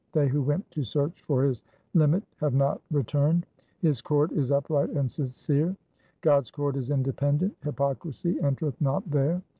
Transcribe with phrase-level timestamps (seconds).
[0.13, 1.63] They who went to search for His
[1.93, 3.45] limit have not re turned.
[3.81, 5.75] 1 His court is upright and sincere:—
[6.21, 9.43] God's court is independent; hypocrisy entereth not there.